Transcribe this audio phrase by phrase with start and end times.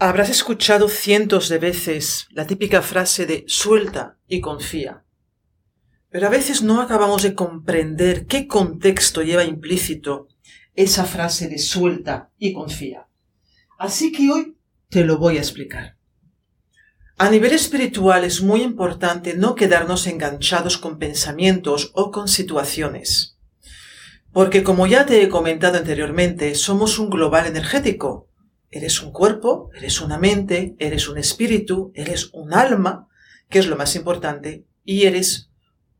[0.00, 5.02] Habrás escuchado cientos de veces la típica frase de suelta y confía.
[6.08, 10.28] Pero a veces no acabamos de comprender qué contexto lleva implícito
[10.76, 13.08] esa frase de suelta y confía.
[13.76, 14.56] Así que hoy
[14.88, 15.96] te lo voy a explicar.
[17.16, 23.36] A nivel espiritual es muy importante no quedarnos enganchados con pensamientos o con situaciones.
[24.32, 28.27] Porque como ya te he comentado anteriormente, somos un global energético
[28.70, 33.08] Eres un cuerpo, eres una mente, eres un espíritu, eres un alma,
[33.48, 35.50] que es lo más importante, y eres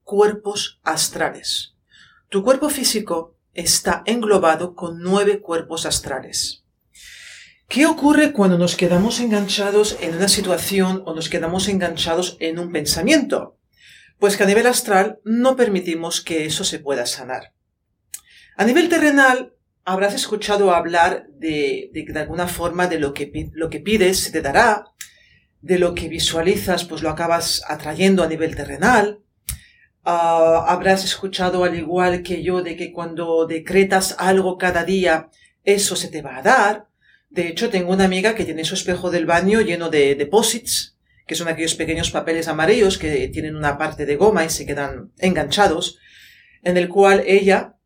[0.02, 1.74] cuerpos astrales.
[2.28, 6.64] Tu cuerpo físico está englobado con nueve cuerpos astrales.
[7.68, 12.72] ¿Qué ocurre cuando nos quedamos enganchados en una situación o nos quedamos enganchados en un
[12.72, 13.58] pensamiento?
[14.18, 17.52] Pues que a nivel astral no permitimos que eso se pueda sanar.
[18.56, 19.54] A nivel terrenal
[19.88, 24.42] habrás escuchado hablar de, de, alguna forma de lo que, lo que pides se te
[24.42, 24.84] dará,
[25.62, 29.20] de lo que visualizas pues lo acabas atrayendo a nivel terrenal.
[30.04, 35.30] Ah, habrás escuchado al igual que yo de que cuando decretas algo cada día,
[35.64, 36.88] eso se te va a dar.
[37.30, 41.34] De hecho, tengo una amiga que tiene su espejo del baño lleno de deposits, que
[41.34, 45.98] son aquellos pequeños papeles amarillos que tienen una parte de goma y se quedan enganchados,
[46.62, 47.77] en el cual ella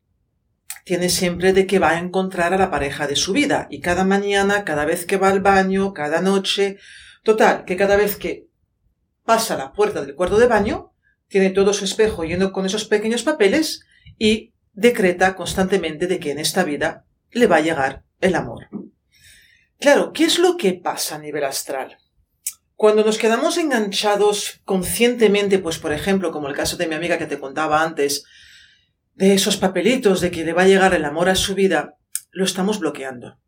[0.83, 3.67] tiene siempre de que va a encontrar a la pareja de su vida.
[3.69, 6.77] Y cada mañana, cada vez que va al baño, cada noche,
[7.23, 8.47] total, que cada vez que
[9.23, 10.91] pasa la puerta del cuarto de baño,
[11.27, 13.85] tiene todo su espejo lleno con esos pequeños papeles
[14.19, 18.67] y decreta constantemente de que en esta vida le va a llegar el amor.
[19.79, 21.97] Claro, ¿qué es lo que pasa a nivel astral?
[22.75, 27.27] Cuando nos quedamos enganchados conscientemente, pues por ejemplo, como el caso de mi amiga que
[27.27, 28.25] te contaba antes,
[29.15, 31.97] de esos papelitos de que le va a llegar el amor a su vida,
[32.31, 33.39] lo estamos bloqueando.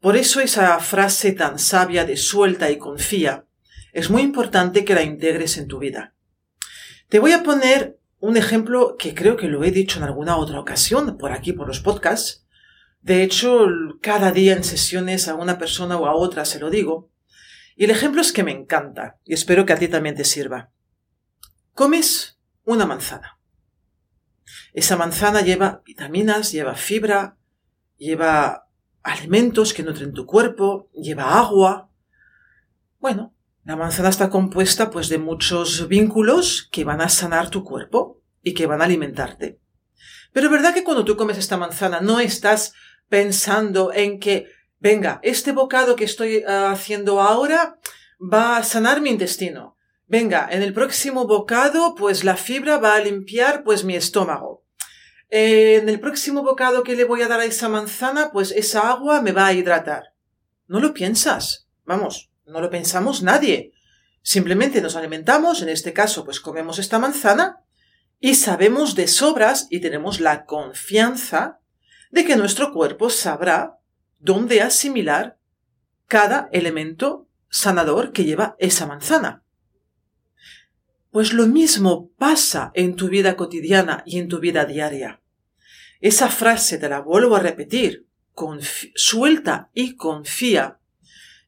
[0.00, 3.46] Por eso esa frase tan sabia de suelta y confía
[3.92, 6.14] es muy importante que la integres en tu vida.
[7.08, 10.60] Te voy a poner un ejemplo que creo que lo he dicho en alguna otra
[10.60, 12.46] ocasión por aquí, por los podcasts.
[13.00, 13.66] De hecho,
[14.02, 17.10] cada día en sesiones a una persona o a otra se lo digo.
[17.76, 20.70] Y el ejemplo es que me encanta y espero que a ti también te sirva.
[21.74, 23.37] Comes una manzana.
[24.72, 27.36] Esa manzana lleva vitaminas, lleva fibra,
[27.96, 28.68] lleva
[29.02, 31.90] alimentos que nutren tu cuerpo, lleva agua.
[32.98, 38.22] Bueno, la manzana está compuesta pues de muchos vínculos que van a sanar tu cuerpo
[38.42, 39.60] y que van a alimentarte.
[40.32, 42.74] Pero ¿verdad que cuando tú comes esta manzana no estás
[43.08, 44.46] pensando en que,
[44.78, 47.78] venga, este bocado que estoy ah, haciendo ahora
[48.20, 49.77] va a sanar mi intestino?
[50.08, 54.64] Venga, en el próximo bocado, pues la fibra va a limpiar, pues mi estómago.
[55.28, 59.20] En el próximo bocado que le voy a dar a esa manzana, pues esa agua
[59.20, 60.14] me va a hidratar.
[60.66, 61.68] No lo piensas.
[61.84, 63.72] Vamos, no lo pensamos nadie.
[64.22, 67.62] Simplemente nos alimentamos, en este caso, pues comemos esta manzana
[68.18, 71.60] y sabemos de sobras y tenemos la confianza
[72.10, 73.78] de que nuestro cuerpo sabrá
[74.18, 75.38] dónde asimilar
[76.06, 79.44] cada elemento sanador que lleva esa manzana.
[81.10, 85.22] Pues lo mismo pasa en tu vida cotidiana y en tu vida diaria.
[86.00, 88.06] Esa frase te la vuelvo a repetir,
[88.94, 90.78] suelta y confía,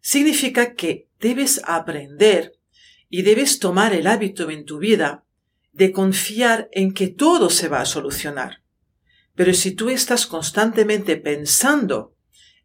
[0.00, 2.58] significa que debes aprender
[3.08, 5.24] y debes tomar el hábito en tu vida
[5.72, 8.62] de confiar en que todo se va a solucionar.
[9.34, 12.16] Pero si tú estás constantemente pensando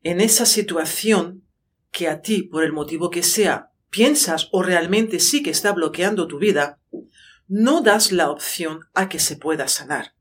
[0.02, 1.44] en esa situación
[1.92, 6.28] que a ti, por el motivo que sea, piensas o realmente sí que está bloqueando
[6.28, 6.82] tu vida,
[7.48, 10.16] no das la opción a que se pueda sanar.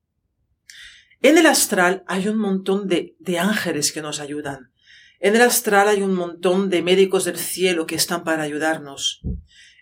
[1.20, 4.70] En el astral hay un montón de, de ángeles que nos ayudan.
[5.18, 9.22] En el astral hay un montón de médicos del cielo que están para ayudarnos.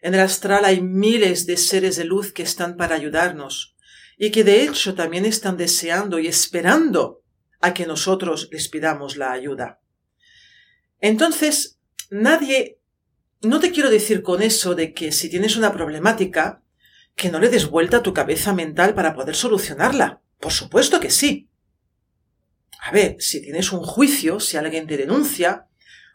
[0.00, 3.77] En el astral hay miles de seres de luz que están para ayudarnos
[4.17, 7.23] y que de hecho también están deseando y esperando
[7.61, 9.81] a que nosotros les pidamos la ayuda.
[11.00, 11.79] Entonces,
[12.11, 12.79] nadie,
[13.43, 16.62] no te quiero decir con eso de que si tienes una problemática,
[17.15, 20.21] que no le des vuelta a tu cabeza mental para poder solucionarla.
[20.41, 21.49] Por supuesto que sí.
[22.81, 25.67] A ver, si tienes un juicio, si alguien te denuncia,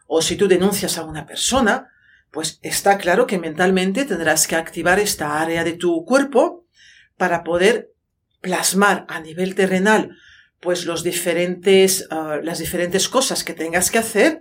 [0.06, 1.88] o si tú denuncias a una persona,
[2.30, 6.66] pues está claro que mentalmente tendrás que activar esta área de tu cuerpo
[7.16, 7.92] para poder
[8.40, 10.16] plasmar a nivel terrenal
[10.60, 14.40] pues los diferentes, ah, las diferentes cosas que tengas que hacer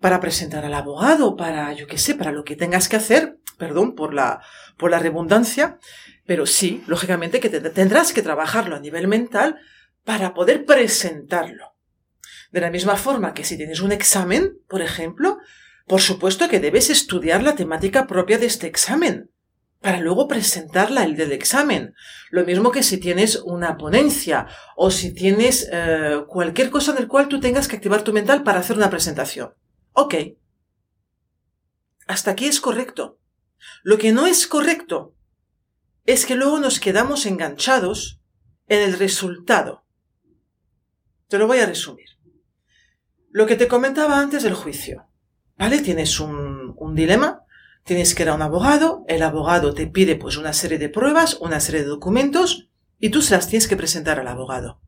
[0.00, 3.94] para presentar al abogado, para, yo qué sé, para lo que tengas que hacer, perdón
[3.94, 4.40] por la,
[4.76, 5.78] por la redundancia,
[6.26, 9.58] pero sí, lógicamente que tendrás que trabajarlo a nivel mental
[10.04, 11.74] para poder presentarlo.
[12.50, 15.38] De la misma forma que si tienes un examen, por ejemplo,
[15.86, 19.30] por supuesto que debes estudiar la temática propia de este examen
[19.80, 21.94] para luego presentarla el del examen.
[22.30, 24.46] Lo mismo que si tienes una ponencia
[24.76, 28.42] o si tienes eh, cualquier cosa en el cual tú tengas que activar tu mental
[28.42, 29.54] para hacer una presentación.
[29.92, 30.14] Ok.
[32.06, 33.18] Hasta aquí es correcto.
[33.82, 35.14] Lo que no es correcto
[36.06, 38.20] es que luego nos quedamos enganchados
[38.66, 39.84] en el resultado.
[41.28, 42.08] Te lo voy a resumir.
[43.30, 45.06] Lo que te comentaba antes del juicio.
[45.56, 45.80] ¿Vale?
[45.80, 47.44] Tienes un, dilema,
[47.84, 51.34] tienes que ir a un abogado, el abogado te pide pues una serie de pruebas,
[51.34, 54.80] una serie de documentos, y tú se las tienes que presentar al abogado.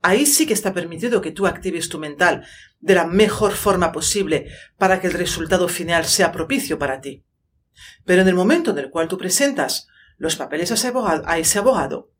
[0.00, 2.46] Ahí sí que está permitido que tú actives tu mental
[2.80, 7.24] de la mejor forma posible para que el resultado final sea propicio para ti.
[8.04, 12.12] Pero en el momento en el cual tú presentas los papeles a ese abogado,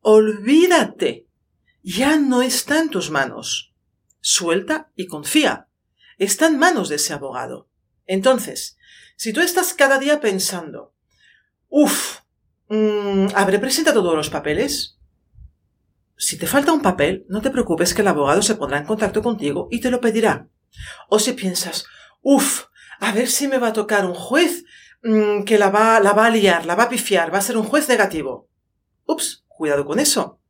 [0.00, 1.26] olvídate.
[1.82, 3.74] Ya no está en tus manos.
[4.20, 5.68] Suelta y confía.
[6.18, 7.68] Está en manos de ese abogado.
[8.06, 8.76] Entonces,
[9.16, 10.94] si tú estás cada día pensando,
[11.68, 12.20] uff,
[12.68, 14.97] mm, ¿habré presentado todos los papeles?
[16.20, 19.22] Si te falta un papel, no te preocupes que el abogado se pondrá en contacto
[19.22, 20.48] contigo y te lo pedirá.
[21.08, 21.86] O si piensas,
[22.22, 22.64] uff,
[22.98, 24.64] a ver si me va a tocar un juez
[25.04, 27.56] mm, que la va, la va a liar, la va a pifiar, va a ser
[27.56, 28.48] un juez negativo.
[29.06, 30.40] Ups, cuidado con eso.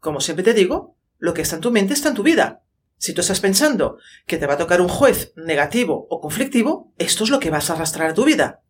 [0.00, 2.64] Como siempre te digo, lo que está en tu mente está en tu vida.
[2.98, 7.22] Si tú estás pensando que te va a tocar un juez negativo o conflictivo, esto
[7.22, 8.62] es lo que vas a arrastrar a tu vida.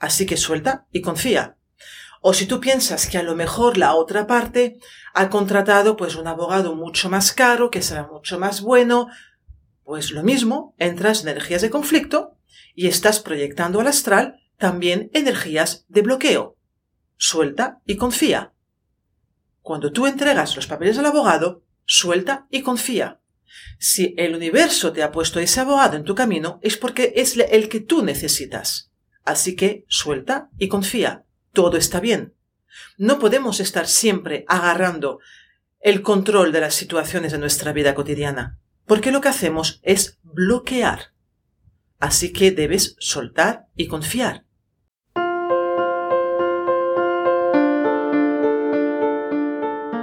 [0.00, 1.56] Así que suelta y confía.
[2.22, 4.78] O si tú piensas que a lo mejor la otra parte
[5.14, 9.08] ha contratado pues un abogado mucho más caro, que será mucho más bueno,
[9.84, 12.36] pues lo mismo, entras en energías de conflicto
[12.74, 16.58] y estás proyectando al astral también energías de bloqueo.
[17.16, 18.52] Suelta y confía.
[19.62, 23.20] Cuando tú entregas los papeles al abogado, suelta y confía.
[23.78, 27.70] Si el universo te ha puesto ese abogado en tu camino, es porque es el
[27.70, 28.92] que tú necesitas.
[29.24, 32.34] Así que suelta y confía todo está bien.
[32.96, 35.20] No podemos estar siempre agarrando
[35.80, 41.12] el control de las situaciones de nuestra vida cotidiana, porque lo que hacemos es bloquear.
[41.98, 44.44] Así que debes soltar y confiar.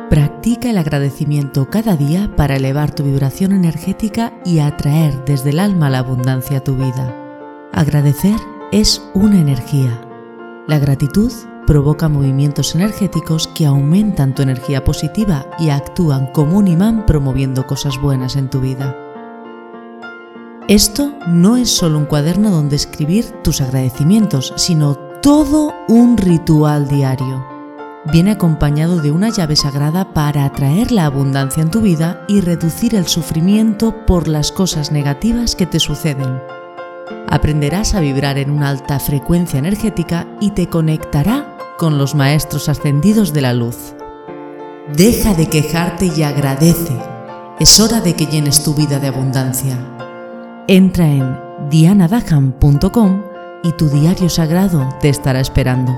[0.09, 5.89] Practica el agradecimiento cada día para elevar tu vibración energética y atraer desde el alma
[5.89, 7.13] la abundancia a tu vida.
[7.73, 8.35] Agradecer
[8.71, 10.06] es una energía
[10.67, 11.31] la gratitud
[11.65, 17.99] provoca movimientos energéticos que aumentan tu energía positiva y actúan como un imán promoviendo cosas
[18.01, 18.95] buenas en tu vida.
[20.67, 27.45] Esto no es solo un cuaderno donde escribir tus agradecimientos, sino todo un ritual diario.
[28.11, 32.95] Viene acompañado de una llave sagrada para atraer la abundancia en tu vida y reducir
[32.95, 36.56] el sufrimiento por las cosas negativas que te suceden
[37.29, 43.33] aprenderás a vibrar en una alta frecuencia energética y te conectará con los maestros ascendidos
[43.33, 43.93] de la luz.
[44.93, 46.97] Deja de quejarte y agradece.
[47.59, 49.77] Es hora de que llenes tu vida de abundancia.
[50.67, 51.37] Entra en
[51.69, 53.23] dianadaham.com
[53.63, 55.97] y tu diario sagrado te estará esperando.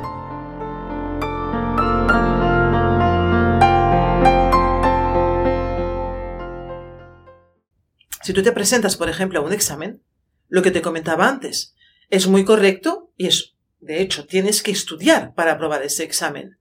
[8.22, 10.04] Si tú te presentas, por ejemplo, a un examen,
[10.50, 11.76] lo que te comentaba antes.
[12.10, 16.58] Es muy correcto y es, de hecho, tienes que estudiar para aprobar ese examen.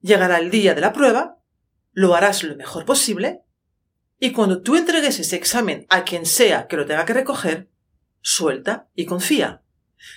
[0.00, 1.38] Llegará el día de la prueba,
[1.92, 3.42] lo harás lo mejor posible
[4.18, 7.68] y cuando tú entregues ese examen a quien sea que lo tenga que recoger,
[8.20, 9.62] suelta y confía.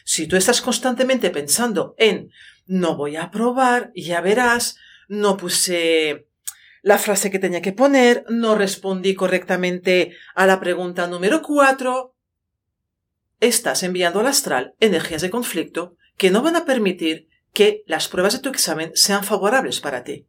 [0.04, 2.32] Si tú estás constantemente pensando en
[2.68, 6.28] no voy a aprobar, ya verás, no puse
[6.82, 12.15] la frase que tenía que poner, no respondí correctamente a la pregunta número cuatro,
[13.48, 18.34] estás enviando al astral energías de conflicto que no van a permitir que las pruebas
[18.34, 20.28] de tu examen sean favorables para ti.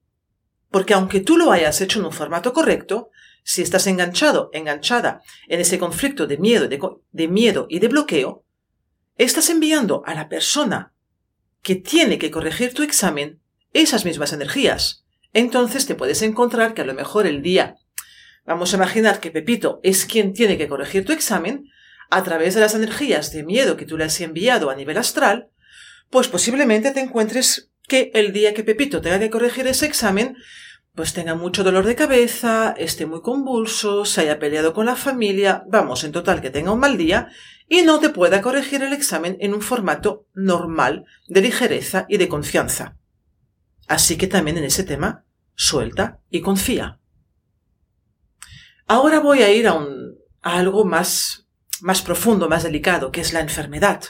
[0.71, 3.11] Porque aunque tú lo hayas hecho en un formato correcto,
[3.43, 8.45] si estás enganchado, enganchada en ese conflicto de miedo, de, miedo y de bloqueo,
[9.17, 10.93] estás enviando a la persona
[11.63, 13.41] que tiene que corregir tu examen
[13.73, 15.05] esas mismas energías.
[15.33, 17.77] Entonces te puedes encontrar que a lo mejor el día,
[18.45, 21.71] vamos a imaginar que Pepito es quien tiene que corregir tu examen,
[22.11, 25.51] a través de las energías de miedo que tú le has enviado a nivel astral,
[26.11, 30.37] pues posiblemente te encuentres que el día que Pepito tenga que corregir ese examen,
[30.95, 35.65] pues tenga mucho dolor de cabeza, esté muy convulso, se haya peleado con la familia,
[35.69, 37.29] vamos, en total que tenga un mal día
[37.69, 42.29] y no te pueda corregir el examen en un formato normal de ligereza y de
[42.29, 42.97] confianza.
[43.89, 47.01] Así que también en ese tema, suelta y confía.
[48.87, 51.46] Ahora voy a ir a, un, a algo más,
[51.83, 54.03] más profundo, más delicado, que es la enfermedad.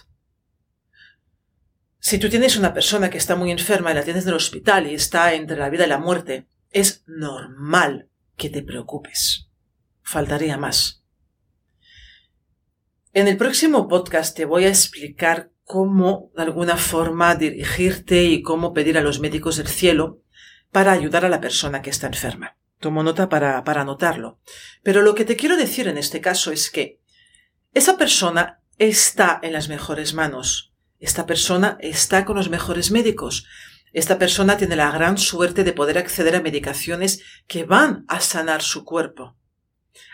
[1.98, 4.86] Si tú tienes una persona que está muy enferma y la tienes en el hospital
[4.86, 9.48] y está entre la vida y la muerte, es normal que te preocupes.
[10.02, 11.02] Faltaría más.
[13.12, 18.72] En el próximo podcast te voy a explicar cómo, de alguna forma, dirigirte y cómo
[18.72, 20.20] pedir a los médicos del cielo
[20.70, 22.56] para ayudar a la persona que está enferma.
[22.78, 24.38] Tomo nota para, para anotarlo.
[24.82, 27.00] Pero lo que te quiero decir en este caso es que
[27.76, 30.72] esa persona está en las mejores manos.
[30.98, 33.46] Esta persona está con los mejores médicos.
[33.92, 38.62] Esta persona tiene la gran suerte de poder acceder a medicaciones que van a sanar
[38.62, 39.36] su cuerpo.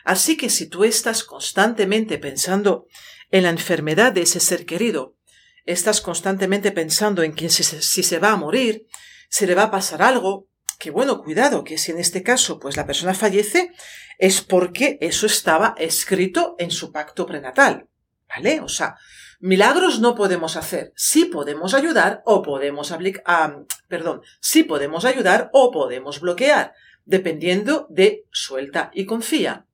[0.05, 2.89] Así que si tú estás constantemente pensando
[3.31, 5.17] en la enfermedad de ese ser querido,
[5.65, 8.87] estás constantemente pensando en que si, si se va a morir,
[9.29, 10.49] se le va a pasar algo,
[10.83, 13.71] que bueno, cuidado, que si en este caso pues la persona fallece,
[14.19, 17.87] es porque eso estaba escrito en su pacto prenatal.
[18.29, 18.61] ¿Vale?
[18.61, 18.97] O sea,
[19.39, 20.93] Milagros no podemos hacer.
[20.97, 26.73] Sí podemos ayudar o podemos aplicar, perdón, sí podemos ayudar o podemos bloquear,
[27.05, 29.67] dependiendo de suelta y confía.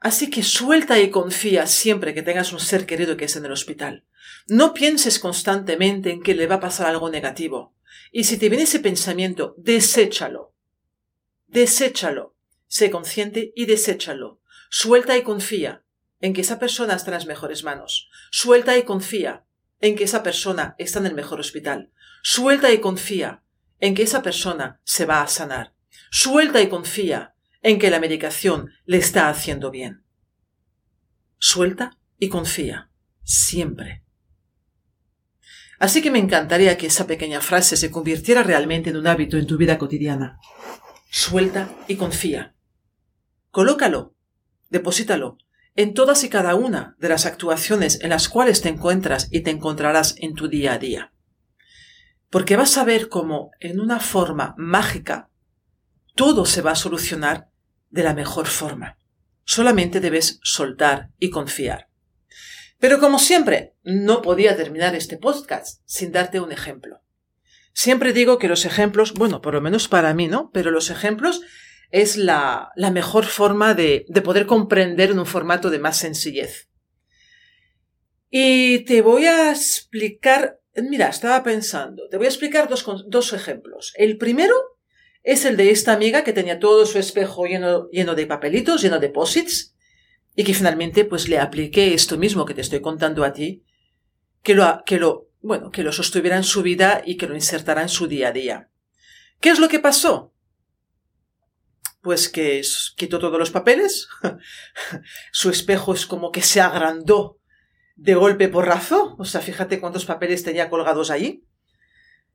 [0.00, 3.52] Así que suelta y confía siempre que tengas un ser querido que es en el
[3.52, 4.04] hospital.
[4.48, 7.76] No pienses constantemente en que le va a pasar algo negativo.
[8.10, 10.54] Y si te viene ese pensamiento, deséchalo.
[11.46, 12.36] Deséchalo.
[12.66, 14.40] Sé consciente y deséchalo.
[14.68, 15.84] Suelta y confía
[16.20, 18.10] en que esa persona está en las mejores manos.
[18.30, 19.44] Suelta y confía
[19.80, 21.90] en que esa persona está en el mejor hospital.
[22.22, 23.42] Suelta y confía
[23.80, 25.74] en que esa persona se va a sanar.
[26.10, 30.04] Suelta y confía en que la medicación le está haciendo bien.
[31.38, 32.90] Suelta y confía.
[33.22, 34.04] Siempre.
[35.80, 39.48] Así que me encantaría que esa pequeña frase se convirtiera realmente en un hábito en
[39.48, 40.38] tu vida cotidiana.
[41.10, 42.54] Suelta y confía.
[43.50, 44.14] Colócalo,
[44.68, 45.38] deposítalo
[45.76, 49.50] en todas y cada una de las actuaciones en las cuales te encuentras y te
[49.50, 51.12] encontrarás en tu día a día.
[52.28, 55.30] Porque vas a ver cómo, en una forma mágica,
[56.14, 57.48] todo se va a solucionar
[57.88, 58.98] de la mejor forma.
[59.44, 61.89] Solamente debes soltar y confiar.
[62.80, 67.02] Pero como siempre, no podía terminar este podcast sin darte un ejemplo.
[67.74, 70.50] Siempre digo que los ejemplos, bueno, por lo menos para mí, ¿no?
[70.52, 71.42] Pero los ejemplos
[71.90, 76.68] es la, mejor forma de, poder comprender en un formato de más sencillez.
[78.30, 83.92] Y te voy a explicar, mira, estaba pensando, te voy a explicar dos, dos ejemplos.
[83.96, 84.54] El primero
[85.22, 88.98] es el de esta amiga que tenía todo su espejo lleno, lleno de papelitos, lleno
[89.00, 89.74] de posits,
[90.40, 93.62] y que finalmente pues le apliqué esto mismo que te estoy contando a ti,
[94.42, 97.82] que lo, que lo, bueno, que lo sostuviera en su vida y que lo insertara
[97.82, 98.70] en su día a día.
[99.38, 100.32] ¿Qué es lo que pasó?
[102.00, 102.62] pues que
[102.96, 104.08] quitó todos los papeles,
[105.32, 107.38] su espejo es como que se agrandó
[107.96, 111.44] de golpe porrazo, o sea, fíjate cuántos papeles tenía colgados allí,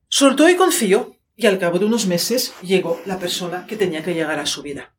[0.08, 4.14] soltó y confió, y al cabo de unos meses llegó la persona que tenía que
[4.14, 4.96] llegar a su vida.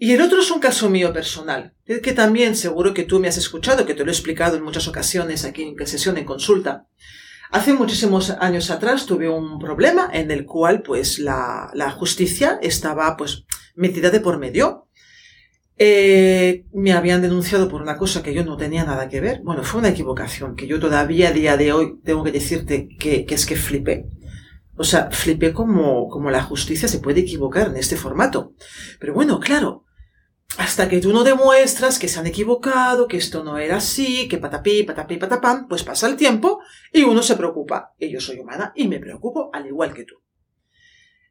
[0.00, 3.36] Y el otro es un caso mío personal, que también seguro que tú me has
[3.36, 6.86] escuchado, que te lo he explicado en muchas ocasiones aquí en sesión, en consulta.
[7.50, 13.16] Hace muchísimos años atrás tuve un problema en el cual pues la, la justicia estaba
[13.16, 14.86] pues metida de por medio.
[15.78, 19.40] Eh, me habían denunciado por una cosa que yo no tenía nada que ver.
[19.42, 23.24] Bueno, fue una equivocación que yo todavía a día de hoy tengo que decirte que,
[23.24, 24.06] que es que flipé.
[24.76, 28.52] O sea, flipé como, como la justicia se puede equivocar en este formato.
[29.00, 29.86] Pero bueno, claro,
[30.58, 34.38] hasta que tú no demuestras que se han equivocado, que esto no era así, que
[34.38, 36.60] patapí, patapí, patapán, pues pasa el tiempo
[36.92, 37.94] y uno se preocupa.
[37.96, 40.16] Y yo soy humana y me preocupo al igual que tú.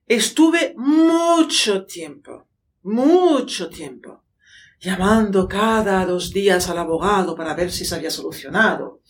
[0.06, 2.48] Estuve mucho tiempo,
[2.84, 4.24] mucho tiempo,
[4.80, 9.02] llamando cada dos días al abogado para ver si se había solucionado,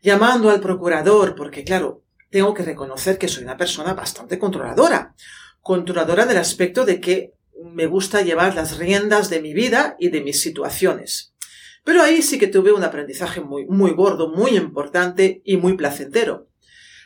[0.00, 5.14] llamando al procurador, porque claro, tengo que reconocer que soy una persona bastante controladora.
[5.60, 10.10] Controladora en el aspecto de que me gusta llevar las riendas de mi vida y
[10.10, 11.34] de mis situaciones.
[11.84, 16.48] Pero ahí sí que tuve un aprendizaje muy, muy gordo, muy importante y muy placentero.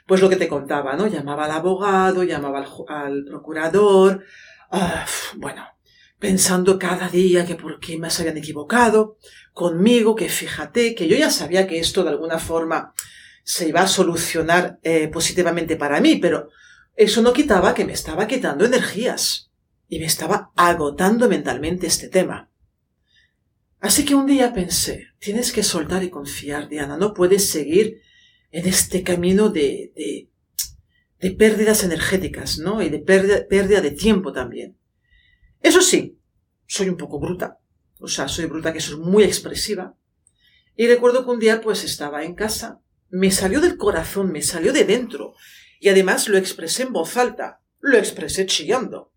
[0.06, 1.06] Pues lo que te contaba, ¿no?
[1.06, 4.24] Llamaba al abogado, llamaba al, procurador,
[4.70, 5.04] ah,
[5.36, 5.66] bueno,
[6.18, 9.18] pensando cada día que por qué me habían equivocado
[9.52, 12.94] conmigo, que fíjate, que yo ya sabía que esto de alguna forma
[13.44, 16.48] se iba a solucionar eh, positivamente para mí, pero
[16.96, 19.49] eso no quitaba que me estaba quitando energías
[19.90, 22.48] y me estaba agotando mentalmente este tema.
[23.80, 28.00] Así que un día pensé, tienes que soltar y confiar, Diana, no puedes seguir
[28.52, 30.30] en este camino de, de,
[31.18, 32.80] de pérdidas energéticas, ¿no?
[32.80, 34.78] Y de pérdida, pérdida de tiempo también.
[35.60, 36.18] Eso sí,
[36.66, 37.58] soy un poco bruta.
[37.98, 39.96] O sea, soy bruta que soy muy expresiva.
[40.76, 44.72] Y recuerdo que un día pues estaba en casa, me salió del corazón, me salió
[44.72, 45.34] de dentro.
[45.80, 49.10] Y además lo expresé en voz alta, lo expresé chillando.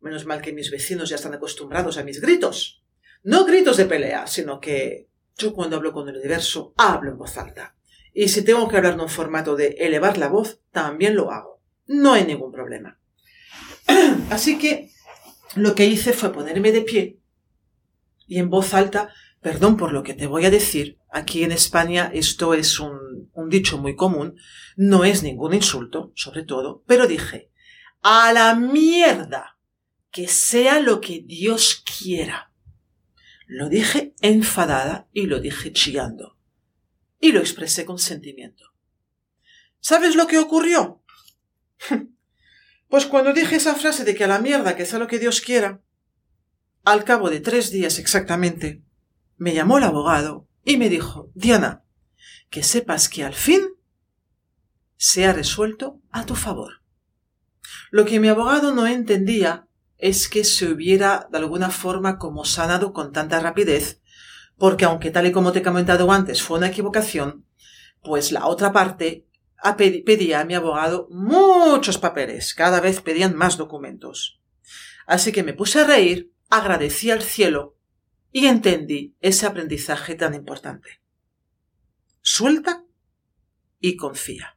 [0.00, 2.82] Menos mal que mis vecinos ya están acostumbrados a mis gritos.
[3.22, 7.36] No gritos de pelea, sino que yo cuando hablo con el universo hablo en voz
[7.36, 7.76] alta.
[8.12, 11.60] Y si tengo que hablar en un formato de elevar la voz, también lo hago.
[11.86, 12.98] No hay ningún problema.
[14.30, 14.90] Así que
[15.54, 17.20] lo que hice fue ponerme de pie
[18.26, 22.10] y en voz alta, perdón por lo que te voy a decir, aquí en España
[22.12, 24.36] esto es un, un dicho muy común,
[24.76, 27.50] no es ningún insulto, sobre todo, pero dije,
[28.02, 29.55] a la mierda,
[30.16, 32.50] que sea lo que Dios quiera.
[33.46, 36.38] Lo dije enfadada y lo dije chillando.
[37.20, 38.72] Y lo expresé con sentimiento.
[39.78, 41.04] ¿Sabes lo que ocurrió?
[42.88, 45.40] Pues cuando dije esa frase de que a la mierda, que sea lo que Dios
[45.40, 45.82] quiera,
[46.84, 48.84] al cabo de tres días exactamente,
[49.36, 51.84] me llamó el abogado y me dijo, Diana,
[52.48, 53.60] que sepas que al fin
[54.96, 56.80] se ha resuelto a tu favor.
[57.90, 59.66] Lo que mi abogado no entendía
[59.98, 64.00] es que se hubiera de alguna forma como sanado con tanta rapidez,
[64.58, 67.46] porque aunque tal y como te he comentado antes fue una equivocación,
[68.02, 69.26] pues la otra parte
[69.74, 74.40] pedía a mi abogado muchos papeles, cada vez pedían más documentos.
[75.06, 77.76] Así que me puse a reír, agradecí al cielo
[78.32, 81.00] y entendí ese aprendizaje tan importante.
[82.20, 82.84] Suelta
[83.80, 84.56] y confía.